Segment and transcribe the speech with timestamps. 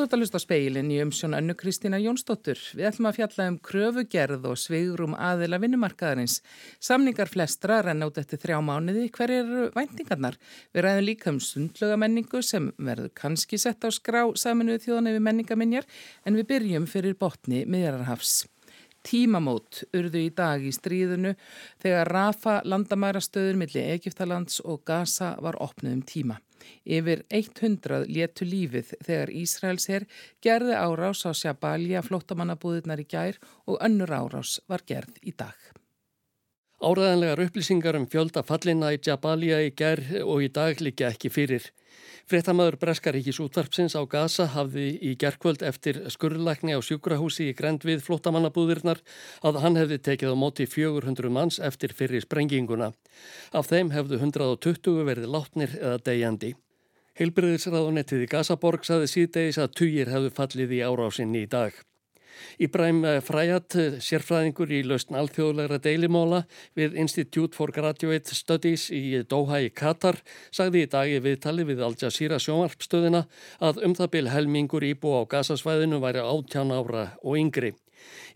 [0.00, 2.60] þú ert að hlusta á speilin í umsjón önnu Kristína Jónsdóttur.
[2.72, 6.38] Við ætlum að fjalla um kröfugerð og svigrum aðila vinnumarkaðarins.
[6.80, 9.10] Samningar flestra renn át eftir þrjá mánuði.
[9.12, 10.40] Hver eru væntingarnar?
[10.72, 15.26] Við ræðum líka um sundluga menningu sem verður kannski sett á skrá saminuðu þjóðan yfir
[15.28, 15.88] menningaminjar
[16.24, 18.46] en við byrjum fyrir botni miðjararhafs.
[19.04, 21.36] Tímamót urðu í dag í stríðinu
[21.82, 26.40] þegar Rafa landamærastöður millir Egiptalands og Gaza var opnuð um tíma.
[26.84, 30.06] Yfir 100 léttu lífið þegar Ísraels herr
[30.44, 35.56] gerði árás á Sjabalja flottamannabúðirnar í gær og önnur árás var gerð í dag.
[36.80, 41.66] Áraðanlegar upplýsingar um fjölda fallina í Jabalia í gær og í dag líka ekki fyrir.
[42.30, 48.04] Frettamöður Breskaríkis útvarpsins á Gaza hafði í gerkvöld eftir skurðlækni á sjúkrahúsi í grend við
[48.06, 49.00] flottamannabúðirnar
[49.42, 52.92] að hann hefði tekið á móti 400 manns eftir fyrir sprenginguna.
[53.50, 56.54] Af þeim hefðu 120 verið látnir eða degjandi.
[57.18, 61.74] Heilbriðisraðunettið í Gazaborg saði síðdegis að týjir hefðu fallið í árásinni í dag.
[62.62, 66.44] Íbræm Fræat, sérfræðingur í lausn alþjóðlegra deilimóla
[66.78, 70.20] við Institute for Graduate Studies í Doha í Katar,
[70.54, 73.26] sagði í dag í viðtali við Al Jazeera sjónvarpstöðina
[73.60, 77.74] að um það byl helmingur íbú á gasasvæðinu væri áttján ára og yngri.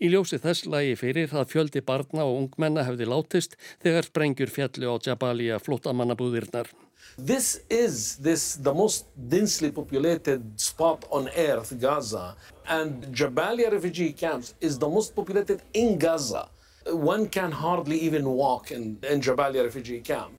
[0.05, 4.93] Í ljósi þess lagi fyrir að fjöldi barna og ungmenna hefði látist þegar sprengjur fjallu
[4.93, 6.69] á Jabalia flottamannabúðirnar.
[7.17, 12.37] This is this the most densely populated spot on earth, Gaza,
[12.69, 16.49] and Jabalia refugee camps is the most populated in Gaza.
[16.87, 20.35] One can hardly even walk in, in Jabalia refugee camp.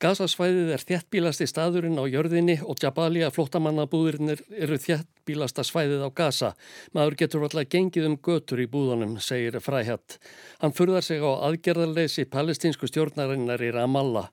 [0.00, 6.48] Gazasvæðið er þjættbílasti staðurinn á jörðinni og Jabalia flottamannabúðurinnir eru þjættbílasta svæðið á Gaza.
[6.96, 10.16] Maður getur alltaf gengið um götur í búðunum, segir Fræhjatt.
[10.62, 14.30] Hann furðar sig á aðgerðarleysi palestinsku stjórnarinnar í Ramallah.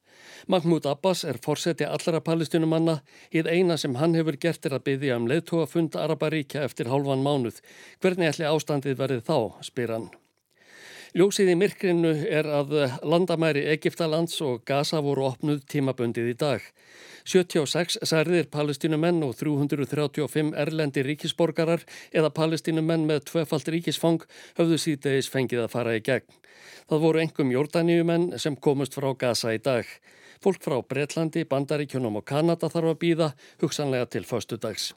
[0.48, 3.02] Mahmoud Abbas er fórseti allra palestinumanna.
[3.36, 7.60] Íð eina sem hann hefur gert er að byggja um leðtóafund Araparíkja eftir hálfan mánuð.
[8.00, 10.08] Hvernig ætli ástandið verið þá, spyr hann.
[11.16, 12.74] Ljósið í myrkrinu er að
[13.08, 16.66] landamæri Egiptalands og Gaza voru opnuð tímaböndið í dag.
[17.28, 24.28] 76 særðir palestinumenn og 335 erlendi ríkisborgarar eða palestinumenn með tvefald ríkisfang
[24.60, 26.28] höfðu síðdeis fengið að fara í gegn.
[26.92, 29.88] Það voru engum jórdaníumenn sem komust frá Gaza í dag.
[30.44, 34.92] Fólk frá Breitlandi, Bandaríkjunum og Kanada þarf að býða hugsanlega til föstu dags.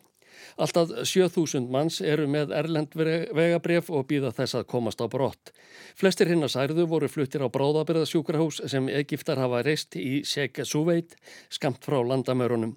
[0.60, 5.52] Alltaf 7000 manns eru með erlend vegabref og býða þess að komast á brott.
[5.98, 11.16] Flestir hinn að særðu voru fluttir á bráðabirðasjúkrahús sem Egiptar hafa reist í Sheikh Suveit,
[11.50, 12.76] skamt frá landamörunum.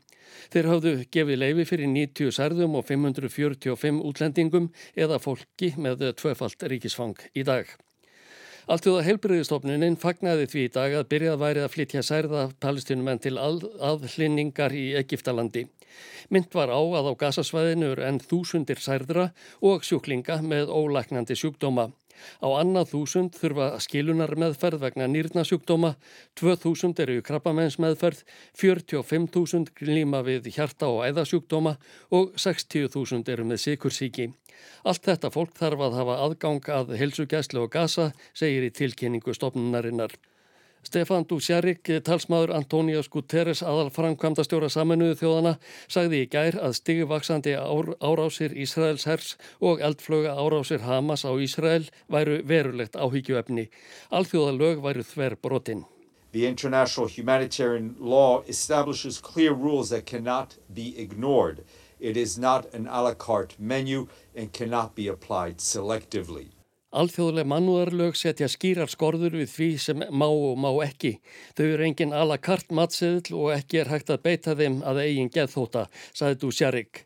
[0.53, 7.19] Þeir hafðu gefið leifi fyrir 90 særðum og 545 útlendingum eða fólki með tvöfalt ríkisfang
[7.38, 7.69] í dag.
[8.72, 14.72] Alltjóða heilbriðistofnunin fagnaði því í dag að byrjað værið að flytja særða palestinumenn til aðhlinningar
[14.72, 15.66] í Egiptalandi.
[16.31, 21.90] Mynd var á að á gasasvæðinu er enn þúsundir særðra og sjúklinga með ólæknandi sjúkdóma.
[22.44, 25.96] Á annað þúsund þurfa skilunar meðferð vegna nýrnasjúkdóma,
[26.40, 28.24] 2000 eru krabbamenns meðferð,
[28.59, 31.78] 45.000 glíma við hjarta og æðasjúkdóma
[32.12, 34.29] og 60.000 eru með sikursíki.
[34.88, 40.13] Allt þetta fólk þarf að hafa aðgang að helsugæslu og gasa, segir í tilkynningu stofnunarinnar.
[40.84, 45.54] Stefan Dusjarik, talsmaður Antónius Guterres aðal framkvæmda stjóra saminuðu þjóðana,
[45.88, 51.88] sagði í gær að stigvaksandi ár, árásir Ísraels hers og eldflöga árásir Hamas á Ísrael
[52.12, 53.70] væru verulegt áhyggjuefni.
[54.12, 55.86] Alþjóða lög væru þver brotinn.
[56.34, 61.64] The international humanitarian law establishes clear rules that cannot be ignored.
[62.00, 66.50] It is not an a la carte menu and cannot be applied selectively.
[66.94, 71.16] Alþjóðlega mannúðarlög setja skýrar skorður við því sem má og má ekki.
[71.58, 75.32] Þau eru engin ala kart matseðl og ekki er hægt að beita þeim að eigin
[75.34, 77.02] geðþóta, saði þú Sjarik.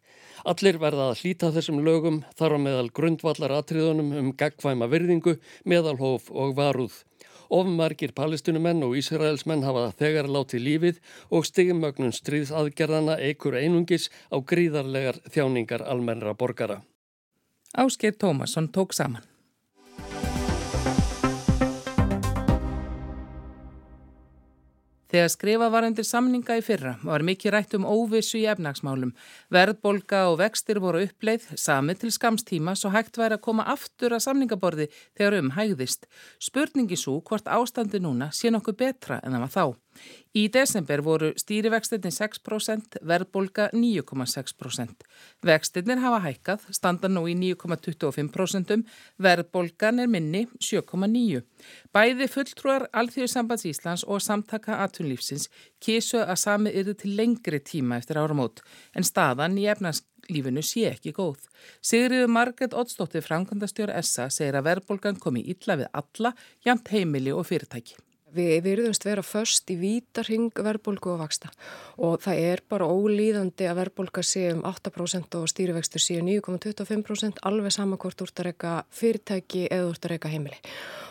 [0.48, 6.28] Allir verða að hlýta þessum lögum þar á meðal grundvallar atriðunum um gagkvæma virðingu, meðalhóf
[6.36, 7.00] og varúð.
[7.48, 11.00] Ofmargir palestinumenn og Ísraelsmenn hafa þegar látið lífið
[11.32, 16.82] og stigmögnun stríðsaðgerðana eikur einungis á gríðarlegar þjáningar almennra borgara.
[17.72, 19.37] Ásker Tómasson tók saman.
[25.18, 29.16] Þegar skrifa var undir samninga í fyrra var mikið rætt um óvissu í efnagsmálum.
[29.50, 34.28] Verðbolga og vextir voru uppleið, samið til skamstíma svo hægt væri að koma aftur að
[34.28, 34.88] samningaborði
[35.18, 36.06] þegar um hægðist.
[36.38, 39.66] Spurningi svo hvort ástandi núna sé nokkuð betra en það var þá.
[40.38, 45.06] Í desember voru stýrivextinni 6%, verðbolga 9,6%.
[45.48, 48.84] Vextinnir hafa hækkað, standa nú í 9,25%,
[49.24, 51.46] verðbolgan er minni 7,9%.
[51.96, 55.48] Bæði fulltrúar Alþjóðsambands Íslands og samtaka atunlífsins
[55.84, 58.62] kísu að sami yrði til lengri tíma eftir áramót
[58.94, 61.48] en staðan í efnags lífinu sé ekki góð.
[61.82, 66.34] Sigriður Marget Oddsdóttir, framkvæmdastjóra SA, segir að verðbólgan komi illa við alla,
[66.66, 67.98] jæmt heimili og fyrirtæki.
[68.38, 71.50] Við virðumst vera först í vítarhing verðbólgu og vaksta
[71.98, 77.74] og það er bara ólíðandi að verðbólga sé um 8% og stýrivextur sé 9,25% alveg
[77.74, 80.62] samakvort úr að reyka fyrirtæki eða úr að reyka heimili.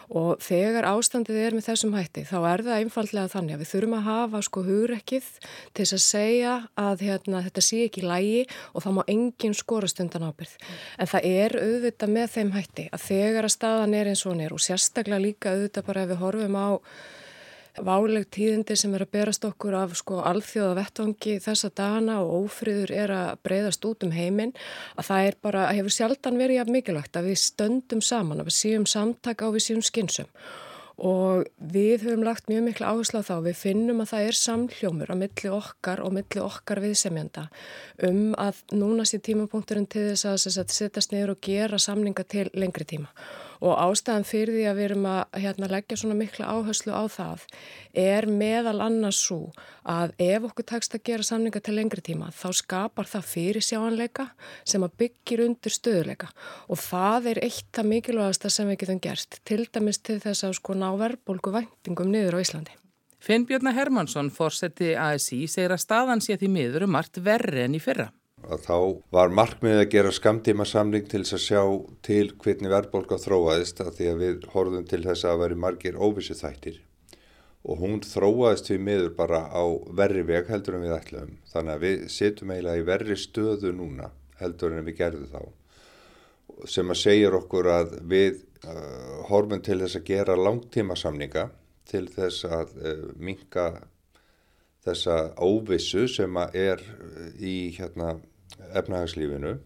[0.07, 3.97] Og þegar ástandið er með þessum hætti þá er það einfallega þannig að við þurfum
[3.97, 5.31] að hafa sko hugrekkið
[5.75, 10.03] til þess að segja að hérna, þetta sé ekki lægi og þá má engin skorast
[10.05, 10.55] undan ábyrð.
[11.03, 14.55] En það er auðvitað með þeim hætti að þegar að staðan er eins og nér
[14.55, 16.69] og sérstaklega líka auðvitað bara ef við horfum á
[17.85, 22.93] váleg tíðindi sem er að berast okkur af sko alþjóða vettvangi þessa dana og ófriður
[22.95, 24.55] er að breyðast út um heiminn
[24.97, 28.59] að það er bara, hefur sjaldan verið jafn mikilvægt að við stöndum saman, að við
[28.61, 30.31] séum samtaka og við séum skynsum
[30.97, 35.13] og við höfum lagt mjög miklu áherslu á þá, við finnum að það er samhljómur
[35.13, 37.49] á milli okkar og milli okkar viðsemjanda
[38.09, 42.89] um að núna sé tímapunkturinn til þess að setjast neyður og gera samninga til lengri
[42.89, 43.13] tíma
[43.61, 47.45] og ástæðan fyrir því að við erum að hérna, leggja svona mikla áherslu á það
[47.97, 49.53] er meðal annars svo
[49.87, 54.29] að ef okkur takst að gera samninga til lengri tíma þá skapar það fyrir sjáanleika
[54.65, 56.33] sem að byggir undir stöðuleika
[56.69, 60.59] og það er eitt af mikilvægasta sem við getum gert til dæmis til þess að
[60.61, 62.77] sko ná verðbólgu væntingum niður á Íslandi.
[63.27, 67.83] Finnbjörna Hermansson, fórseti ASI, segir að staðan sé því miður um margt verri enn í
[67.83, 68.11] fyrra
[68.47, 68.79] að þá
[69.17, 71.63] var markmiðið að gera skamtíma samling til þess að sjá
[72.07, 76.37] til hvernig verðbólka þróaðist að því að við horfum til þess að veri margir óvissu
[76.39, 76.83] þættir
[77.67, 79.65] og hún þróaðist við miður bara á
[79.99, 84.11] verri veg heldur en við ætlum þannig að við setjum eiginlega í verri stöðu núna
[84.41, 85.41] heldur en við gerðum þá.
[86.71, 91.49] Sem að segja okkur að við uh, horfum til þess að gera langtíma samninga
[91.91, 93.67] til þess að uh, minka
[94.87, 96.83] þessa óvissu sem að er
[97.43, 98.15] í hérna
[98.73, 99.57] efnahagslífinu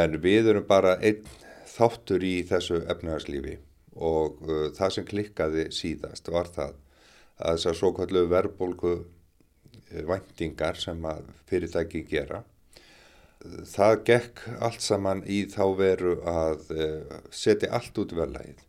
[0.00, 1.24] en við erum bara einn
[1.70, 3.56] þáttur í þessu efnahagslífi
[3.96, 6.76] og uh, það sem klikkaði síðast var það
[7.40, 8.94] að þessar svo kallu verðbólgu
[10.06, 12.44] væntingar sem að fyrirtæki gera
[13.66, 18.66] það gekk allt saman í þá veru að uh, setja allt út velægið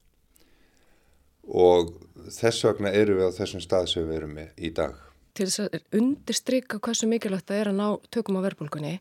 [1.52, 1.96] og
[2.32, 5.70] þess vegna eru við á þessum stað sem við erum í dag til þess að
[6.00, 8.96] undirstryka hversu mikilvægt það er að ná tökum á verðbólkunni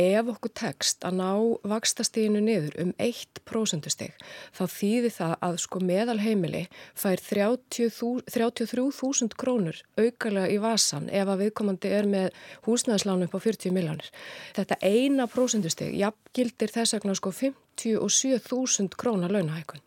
[0.00, 1.30] ef okkur tekst að ná
[1.70, 4.12] vakstastíginu niður um 1% stig
[4.56, 6.64] þá þýðir það að sko meðal heimili
[6.98, 12.26] fær 33.000 krónur aukarlega í vasan ef að viðkomandi er með
[12.66, 14.08] húsnæðislánu upp á 40 miljónir.
[14.56, 15.90] Þetta eina prósentustig
[16.34, 19.82] jafngildir þess vegna sko 57.000 krónar launahækun.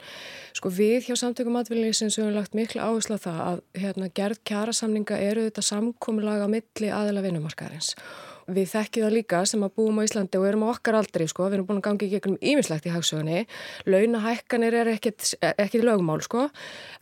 [0.55, 5.19] Sko við hjá samtökum atvinnlýsins hefum lagt miklu áherslu á það að hérna, gerð kjærasamninga
[5.19, 7.95] eru þetta samkominlaga milli aðila vinnumarkaðarins
[8.47, 11.49] Við þekkjum það líka sem að búum á Íslandi og erum á okkar aldrei sko,
[11.49, 13.41] við erum búin að gangi í gegnum ímislegt í hagsögunni,
[13.83, 15.33] launahækkanir er ekkit,
[15.83, 16.45] lögumál sko,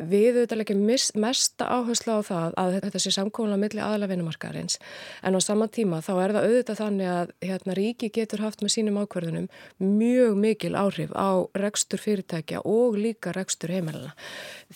[0.02, 0.78] við auðvitað ekki
[1.22, 4.80] mesta áherslu á það að þetta sé samkóla millir aðla vinnumarkaðarins.
[5.22, 8.76] En á sama tíma þá er það auðvitað þannig að hérna, ríki getur haft með
[8.80, 9.48] sínum ákverðunum
[9.86, 14.16] mjög mikil áhrif á rekstur fyrirtækja og líka rekstur heimæluna.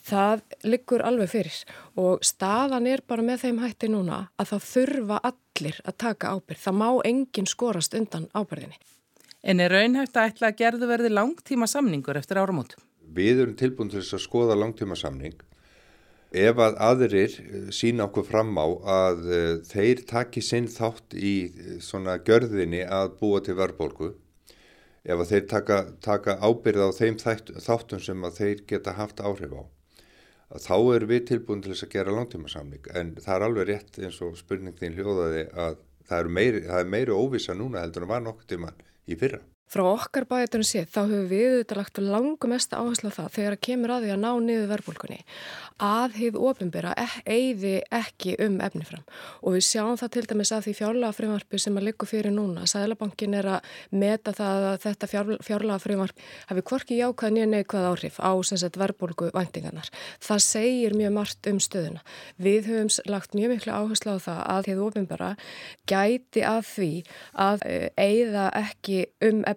[0.06, 1.60] Það liggur alveg fyrir
[1.98, 5.24] og staðan er bara með þeim hætti núna að það þurfa
[5.60, 6.64] allir að taka ábyrð.
[6.64, 8.80] Það má enginn skorast undan ábyrðinni.
[9.44, 12.76] En er raunhægt að ætla að gerðu verði langtíma samningur eftir áramót?
[13.16, 15.38] Við erum tilbúin til þess að skoða langtíma samning.
[16.30, 21.34] Ef að aðrir eh, sína okkur fram á að uh, þeir taki sinn þátt í
[21.50, 24.12] uh, svona görðinni að búa til verðbólgu,
[25.10, 29.58] ef að þeir taka, taka ábyrð á þeim þáttum sem að þeir geta haft áhrif
[29.58, 29.64] á,
[30.58, 34.00] þá er við tilbúin til þess að gera langtíma samling en það er alveg rétt
[34.02, 35.78] eins og spurningin hljóðaði að
[36.10, 39.44] það er meiri, meiri óvisa núna heldur en var nokkur tíman í fyrra.
[39.70, 43.54] Frá okkar bæjartunum séð þá hefur við auðvitað lagt langum mest áherslu á það þegar
[43.54, 45.20] að kemur að því að ná niður verðbólkunni
[45.86, 46.92] að hefur ofinbera
[47.30, 49.04] eiði ekki um efni fram
[49.44, 52.66] og við sjáum það til dæmis að því fjárlega frimarpi sem að liggja fyrir núna
[52.66, 53.60] Sælabankin er að
[53.94, 55.06] meta það að þetta
[55.46, 58.32] fjárlega frimarp hafi hvorki jákvæð nýja neikvæð áhrif á
[58.80, 59.90] verðbólku væntingarnar.
[60.24, 62.02] Það segir mjög margt um stöðuna.
[62.42, 65.30] Við höfum lagt mjög miklu áherslu á það að hefur ofinbera
[65.90, 66.64] gæti að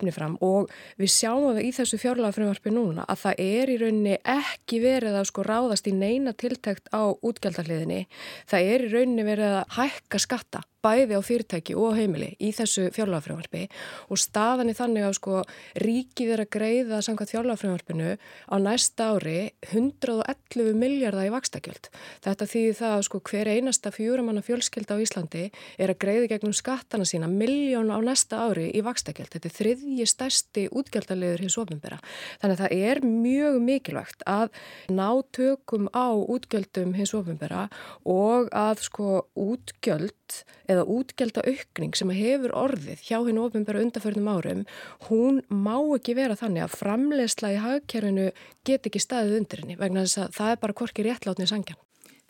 [0.02, 2.72] því að eiða ekki um efni efnifram og við sjáum það í þessu fjárlega frumvarfi
[2.72, 7.02] núna að það er í rauninni ekki verið að sko ráðast í neina tiltækt á
[7.22, 8.06] útgjaldahliðinni.
[8.46, 12.88] Það er í rauninni verið að hækka skatta bæði á fyrirtæki og heimili í þessu
[12.94, 13.66] fjárlagafröðvarpi
[14.10, 15.42] og staðan er þannig að sko
[15.82, 21.90] ríkið er að greiða samkvæmt fjárlagafröðvarpinu á næsta ári 111 miljardar í vakstakjöld.
[22.24, 25.44] Þetta þýðir það að sko hver einasta fjóramanna fjölskylda á Íslandi
[25.78, 29.32] er að greiða gegnum skattana sína miljón á næsta ári í vakstakjöld.
[29.36, 32.00] Þetta er þriðji stærsti útgjaldalegur hins ofinbera.
[32.42, 34.50] Þannig að það er mjög mikilvægt að
[34.90, 37.68] ná tökum á útgjöldum hins ofinbera
[38.08, 44.64] og að sko útgjöld eða útgjölda aukning sem hefur orðið hjá hinn ofinbæra undarförnum árum,
[45.08, 48.28] hún má ekki vera þannig að framlegsla í hagkerfinu
[48.66, 51.80] get ekki staðið undir henni vegna þess að það er bara korki réttlátni sangjan.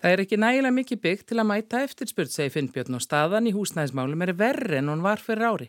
[0.03, 3.53] Það er ekki nægilega mikið byggt til að mæta eftirspurt, segi Finnbjörn og staðan í
[3.55, 5.69] húsnæðismálum er verri en hún var fyrir ári.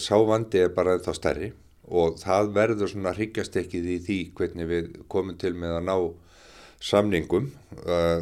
[0.00, 1.50] Sávandi er bara þá stærri
[1.84, 5.96] og það verður svona hryggjastekkið í því hvernig við komum til með að ná
[6.84, 7.50] samningum.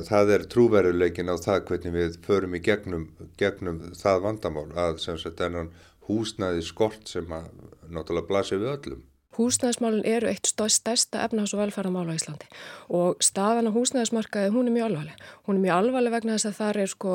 [0.08, 3.08] Það er trúveruleikin á það hvernig við förum í gegnum,
[3.40, 5.72] gegnum það vandamál að sem sagt ennan
[6.08, 7.48] húsnæði skort sem að
[7.90, 9.08] náttúrulega blasir við öllum.
[9.32, 12.48] Húsnæðismálun eru eitt stærsta efnahás og velferðamála á Íslandi
[12.92, 15.22] og staðan á húsnæðismarkaði hún er mjög alvarleg.
[15.48, 17.14] Hún er mjög alvarleg vegna þess að það er sko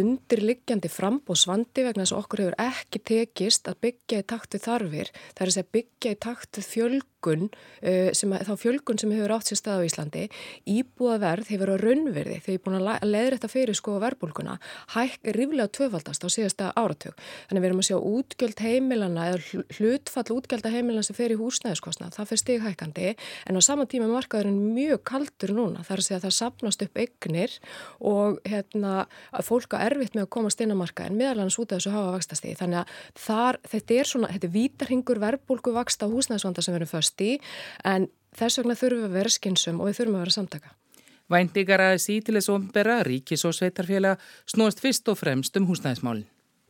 [0.00, 5.12] undirliggjandi frambóðsvandi vegna þess að okkur hefur ekki tekist að byggja í takt við þarfir.
[5.36, 7.06] Það er að byggja í takt við fjölg
[8.16, 10.24] sem, þá fjölgun sem hefur átt sér stað á Íslandi,
[10.68, 14.58] íbúaverð hefur á raunverði ég er búin að leðra þetta fyrir sko verbulguna,
[14.94, 17.16] hæk ríflega tvöfaldast á síðasta áratug.
[17.48, 22.10] Þannig við erum að sjá útgjöld heimilana eða hlutfall útgjölda heimilana sem fer í húsnæðiskostna,
[22.14, 23.08] það fer stighækandi
[23.48, 27.56] en á sama tíma markaðurinn mjög kaldur núna, þar að að það sapnast upp eignir
[28.00, 31.78] og hérna að fólk á erfitt með að komast inn á markaðin meðalans út af
[31.78, 32.54] þessu hafa vakstasti.
[32.58, 32.86] Þannig að
[33.26, 34.48] þar, þetta er svona, þetta
[37.08, 37.38] föst í
[37.84, 40.74] en þess vegna þurfum við að vera skynsum og við þurfum að vera samtaka.
[41.28, 46.26] Væntingar til þess ombera, ríkis og sveitarfélag snúast fyrst og fremst um húsnæðismálinn.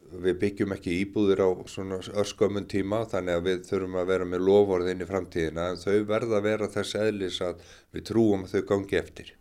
[0.08, 4.40] Við byggjum ekki íbúðir á svona örskömmun tíma þannig að við þurfum að vera með
[4.46, 7.60] lofórðin í framtíðina en þau verða að vera þess eðlis að
[7.92, 9.34] við trúum að þau gangi eftir.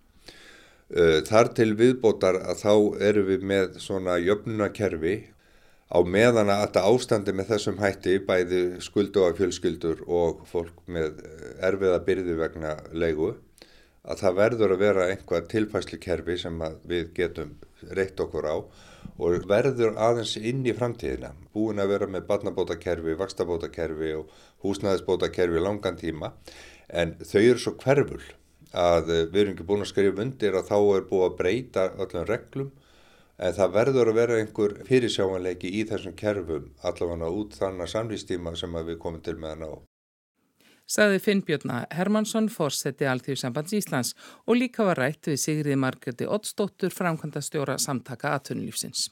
[1.28, 2.74] Þar til viðbótar að þá
[3.10, 5.16] eru við með svona jöfnunakerfi
[5.88, 11.22] á meðan að þetta ástandi með þessum hætti bæði skuldu á fjölskyldur og fólk með
[11.64, 13.36] erfiða byrði vegna leigu
[14.08, 17.56] að það verður að vera einhvað tilfæslu kerfi sem við getum
[17.98, 18.56] reitt okkur á
[19.18, 21.32] og verður aðeins inn í framtíðina.
[21.54, 26.34] Búin að vera með barnabótakerfi, vakstabótakerfi og húsnæðisbótakerfi langan tíma.
[26.88, 28.22] En þau eru svo hverful
[28.78, 32.28] að við erum ekki búin að skrifa undir að þá er búið að breyta öllum
[32.28, 32.72] reglum
[33.38, 38.56] en það verður að vera einhver fyrirsjámanleiki í þessum kerfum allavega út þannig að samlýstíma
[38.58, 39.72] sem við komum til með að ná.
[40.88, 44.14] Saði Finnbjörna Hermansson, fórseti Alþjóðsambands Íslands
[44.46, 49.10] og líka var rætt við Sigriði Margreti Ottsdóttur, framkvæmda stjóra samtaka aðtunulífsins.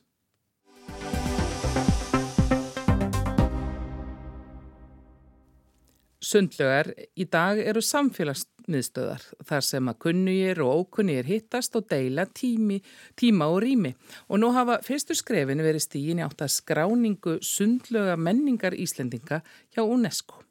[6.26, 12.80] Sundlögar í dag eru samfélagsmiðstöðar þar sem að kunnugir og ókunnugir hittast og deila tími,
[13.20, 13.92] tíma og rými
[14.26, 19.44] og nú hafa fyrstu skrefin verið stígin átt að skráningu sundlöga menningar Íslendinga
[19.76, 20.42] hjá UNESCO.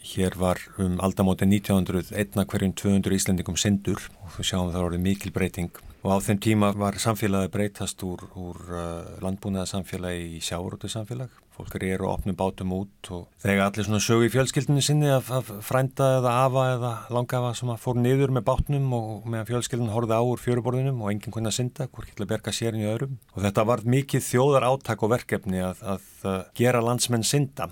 [0.00, 5.04] Hér var um aldamóti 1900 einna hverjum 200 Íslendingum sendur og þú sjáum það voruð
[5.04, 10.88] mikil breyting og á þeim tíma var samfélagi breytast úr, úr uh, landbúnaðarsamfélagi í sjáurútu
[10.88, 11.28] samfélag.
[11.60, 15.28] Fólk eru og opnum bátum út og þegar allir svona sögu í fjölskyldinu sinni af,
[15.34, 20.16] af frænda eða afa eða langafa sem fór niður með bátnum og meðan fjölskyldinu horfið
[20.16, 23.18] á úr fjöruborðinum og enginn kunna synda, hvort getur að berga sérin í öðrum.
[23.36, 27.68] Og þetta var mikið þjóðar áttak og verkefni að, að, að gera landsmenn synda.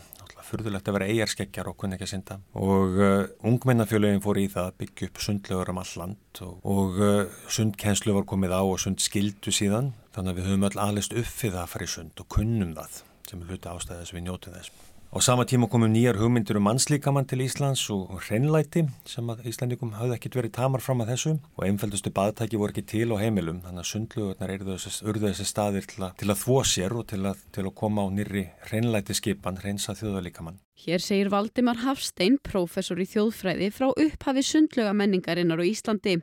[0.48, 2.38] Fyrðulegt að vera eigarskeggjar og kunni ekki að synda.
[2.56, 6.96] Og uh, ungmennafjöluðin fór í það að byggja upp sundlögur um all land og, og
[7.04, 9.92] uh, sundkenslu var komið á og sund skildu síðan.
[10.16, 12.72] Þannig að við höfum öll aðlist upp fyrir það að fara í sund og kunnum
[12.80, 14.86] það sem er hluta ástæðis við njótið þess.
[15.08, 19.94] Á sama tíma komum nýjar hugmyndir um mannslíkamann til Íslands og hreinlæti sem að Íslandikum
[19.96, 23.62] hafði ekkit verið tamar fram að þessu og einfældustu baðtæki voru ekki til á heimilum
[23.64, 27.40] þannig að sundlugurnar urðu þessi staðir til að, til að þvó sér og til að,
[27.56, 30.60] til að koma á nýri hreinlæti skipan, hreinsa þjóðalíkamann.
[30.84, 36.18] Hér segir Valdimar Hafstein, prófessor í þjóðfræði frá upphafi sundluga menningarinnar á Íslandi.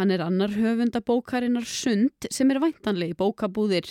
[0.00, 3.90] Hann er annar höfunda bókarinnar Sund sem er væntanlegi bókabúðir.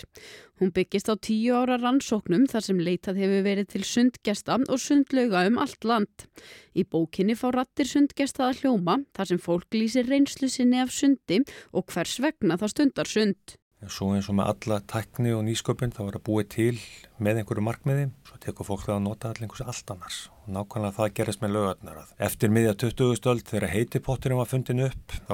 [0.57, 5.43] Hún byggist á tíu ára rannsóknum þar sem leitað hefur verið til sundgesta og sundlauga
[5.51, 6.25] um allt land.
[6.73, 11.43] Í bókinni fá rattir sundgesta að hljóma þar sem fólk lýsir reynslu sinni af sundi
[11.77, 13.59] og hvers vegna það stundar sund.
[13.87, 16.79] Svo eins og með alla tekni og nýsköpun þá er að búið til
[17.23, 20.97] með einhverju markmiði, svo tekur fólk það að nota allir einhversu allt annars og nákvæmlega
[20.97, 22.01] það gerist með lögarnar.
[22.27, 23.15] Eftir miðja 20.
[23.21, 25.33] stöld þegar heitipotturinn var fundin upp þá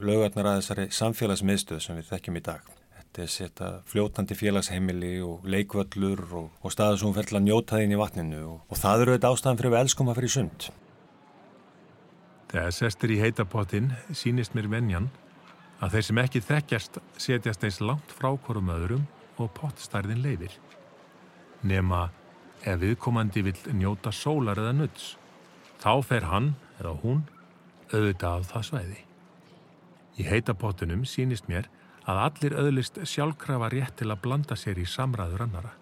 [0.00, 2.68] lögarnar að þessari samfélagsmiðstöð sem við þekkjum í dag.
[3.12, 7.92] er þetta fljótandi félagsheimili og leikvöllur og, og staður sem fer til að njóta þín
[7.92, 10.68] í vatninu og, og það eru þetta ástæðan fyrir við elskum að fyrir sund.
[12.52, 15.10] Þegar sestur í heitapottin sínist mér venjan
[15.82, 19.06] að þeir sem ekki þekkjast setjast eins langt frá hverjum öðrum
[19.36, 20.56] og pottstærðin leifir.
[21.62, 22.06] Nema
[22.64, 25.16] ef viðkomandi vil njóta sólar eða nutts,
[25.82, 27.24] þá fer hann eða hún
[27.92, 29.00] auðvitað af það svæði.
[30.20, 31.68] Í heitapottunum sínist mér
[32.08, 35.72] að allir öðlist sjálfkrafa rétt til að blanda sér í samræður annara.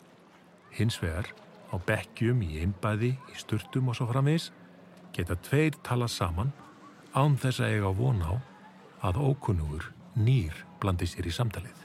[0.77, 1.33] Hins vegar,
[1.73, 4.51] á bekkjum, í einbæði, í sturtum og svo framvis,
[5.17, 6.53] geta tveir tala saman
[7.15, 8.37] án þess að eiga vona á
[9.11, 11.77] að ókunnugur nýr blandi sér í samtalið.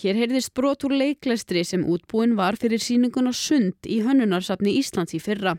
[0.00, 5.20] Hér heyrðist brot úr leiklestri sem útbúin var fyrir síninguna Sund í hönnunarsafni Íslands í
[5.22, 5.56] fyrra.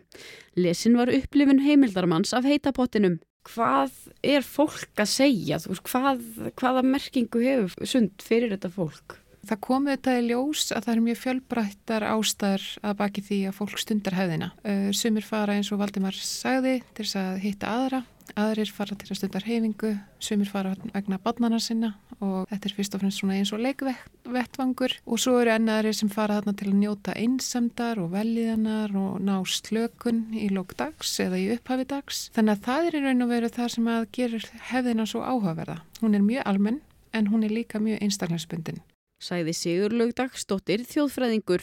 [0.56, 3.20] Lesin var upplifun heimildarmanns af heitapottinum.
[3.50, 5.58] Hvað er fólk að segja?
[5.82, 6.22] Hvað,
[6.60, 9.18] hvaða merkingu hefur Sund fyrir þetta fólk?
[9.42, 13.56] Það komið þetta í ljós að það er mjög fjölbrættar ástæður að baki því að
[13.58, 14.52] fólk stundar hefðina.
[14.94, 18.04] Sumir fara eins og Valdimar sagði til þess að hitta aðra
[18.40, 22.96] aðrir fara til að stundar heifingu, sumir fara vegna badnana sinna og þetta er fyrst
[22.96, 26.78] og fremst svona eins og leikvettvangur og svo eru ennaðri sem fara þarna til að
[26.82, 32.24] njóta einsamdar og veljiðanar og ná slökun í lókdags eða í upphafi dags.
[32.36, 35.82] Þannig að það er í raun og veru það sem að gerir hefðina svo áhugaverða.
[36.02, 38.82] Hún er mjög almenn en hún er líka mjög einstaklingsbundin.
[39.22, 41.62] Sæði Sigurlaug Dagstóttir þjóðfræðingur.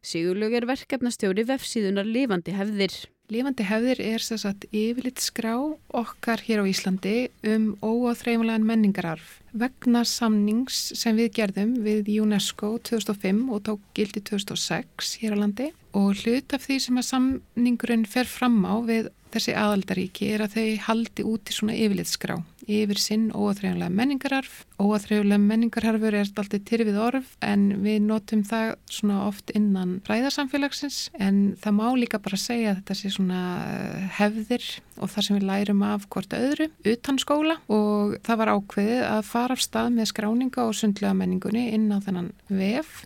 [0.00, 2.96] Sigurlaug er verkefnastjóri vefsíðunar Lifandi hefðir.
[3.32, 5.54] Lifandi hefðir er að yfirlitt skrá
[5.96, 7.14] okkar hér á Íslandi
[7.54, 15.16] um óáþreifulegan menningararf vegna samnings sem við gerðum við UNESCO 2005 og tók gildi 2006
[15.22, 15.70] hér á landi.
[15.96, 20.58] Og hlut af því sem að samningurinn fer fram á við þessi aðaldaríki er að
[20.58, 24.64] þau haldi út í svona yfirlitskrá yfir sinn óaþreyjulega menningararf.
[24.80, 31.54] Óaþreyjulega menningararfur er alltaf tyrfið orf en við notum það svona oft innan ræðarsamfélagsins en
[31.62, 34.68] það má líka bara segja að þetta sé svona eh, hefðir
[34.98, 37.58] og það sem við lærum af hvort öðru utan skóla.
[37.72, 41.98] Og það var ákveðið að fara af stað með skráninga og sundlega menningunni inn á
[42.04, 43.04] þennan vef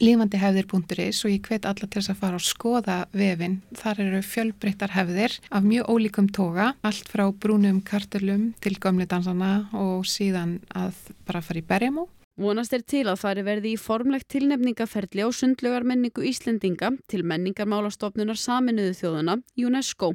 [0.00, 3.58] lífandihefðir.is og ég hvet alla til þess að fara og skoða vefin.
[3.76, 9.68] Þar eru fjölbreyttar hefðir af mjög ólíkum toga, allt frá brúnum kartelum til gömli dansana
[9.76, 10.96] og síðan að
[11.28, 12.08] bara fara í berjamó.
[12.40, 18.94] Vonast er til að fari verði í formlegt tilnefningaferli á sundlugarmenningu Íslendinga til menningarmálastofnunar saminuðu
[18.96, 20.14] þjóðuna UNESCO.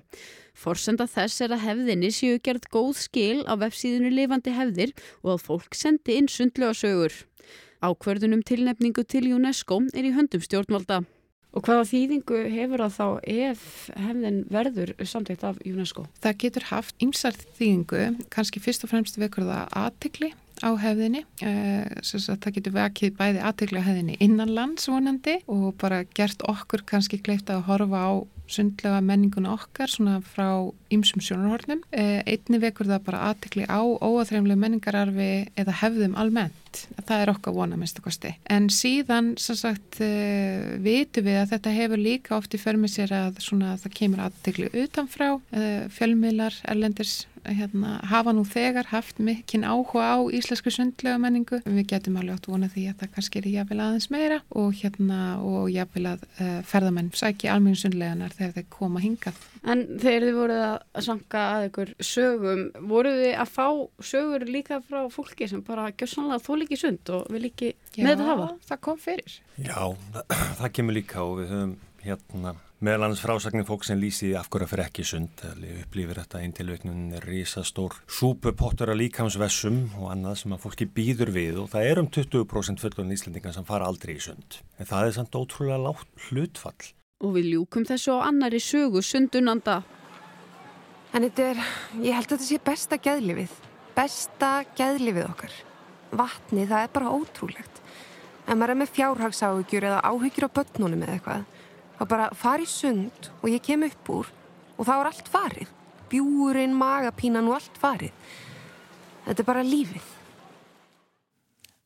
[0.57, 5.45] Forsenda þess er að hefðinni séu gerð góð skil á vefsíðinu lifandi hefðir og að
[5.51, 7.13] fólk sendi inn sundlugasögur.
[7.83, 11.03] Ákverðunum tilnefningu til UNESCO er í höndum stjórnvalda.
[11.55, 13.61] Og hvaða þýðingu hefur það þá ef
[13.95, 16.03] hefðin verður samtækt af UNESCO?
[16.23, 18.01] Það getur haft ymsar þýðingu,
[18.33, 21.23] kannski fyrst og fremst vekur það aðtikli á hefðinni.
[21.43, 27.21] Eh, það getur vekið bæði aðtikli á hefðinni innanlands vonandi og bara gert okkur kannski
[27.23, 28.13] gleift að horfa á
[28.51, 31.83] sundlega menninguna okkar svona frá ýmsum sjónarhornum.
[31.91, 36.85] Eh, einni vekur það bara aðtikli á óaþreimlega menningararfi eða hefðum almennt.
[37.05, 38.33] Það er okkar vona minnstu kosti.
[38.51, 43.13] En síðan, sem sagt, uh, vitum við að þetta hefur líka oft í förmið sér
[43.15, 49.65] að svona, það kemur aðtikli utanfrá, uh, fjölmiðlar, erlendis hérna, hafa nú þegar haft mikinn
[49.67, 51.61] áhuga á íslensku sundlega menningu.
[51.65, 55.19] Við getum alveg átt vona því að það kannski er jáfnvel aðeins meira og, hérna,
[55.45, 59.39] og jáfnvel að uh, ferðamenn sækja almennu sundleganar þegar þeir koma hingað.
[59.65, 63.67] En þegar þið voruð að sanka að ykkur sögum, voruð þið að fá
[64.11, 68.29] sögur líka frá fólki sem bara gjössanlega þó líki sund og vil ekki með þetta
[68.29, 68.47] hafa?
[68.51, 69.39] Já, það kom fyrir.
[69.57, 69.81] Já,
[70.15, 74.49] það, það kemur líka og við höfum hérna meðal annars frásagnir fólk sem lýsi af
[74.51, 75.41] hverja fyrir ekki sund.
[75.85, 81.31] Upplýfir þetta einn tilveiknun er risastór súpupottur að líkamsvessum og annað sem að fólki býður
[81.35, 84.59] við og það er um 20% fullun íslendingar sem fara aldrei í sund.
[84.77, 86.91] En það er samt ótrúlega látt hlutfall.
[87.23, 89.81] Og við ljúkum þessu á annari sögu sundunanda
[91.15, 91.63] En þetta er,
[92.03, 93.55] ég held að þetta sé besta gæðlifið
[93.95, 95.53] besta gæðlifið okkar.
[96.15, 97.81] Vatni það er bara ótrúlegt.
[98.45, 101.45] En maður er með fjárhagsáhugjur eða áhugjur á börnunum eða eitthvað
[101.95, 104.33] að bara fara í sund og ég kem upp úr
[104.75, 105.71] og þá er allt farið.
[106.11, 108.13] Bjúurinn, magapínan og allt farið.
[109.25, 110.13] Þetta er bara lífið.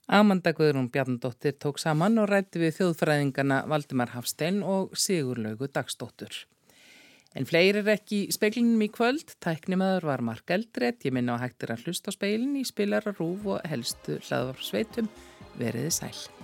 [0.10, 6.34] Amanda Guðrún Bjarnadóttir tók saman og rætti við þjóðfræðingana Valdimar Hafstein og Sigurlaugu Dagsdóttur
[7.38, 9.36] En fleiri er ekki í speiklinum í kvöld.
[9.44, 13.64] Tæknimaður var Mark Eldreit ég minna á hægtir að hlusta á speilin í spilararúf og
[13.70, 15.12] helstu hlaðvarpsveitum
[15.62, 16.39] veriði sæl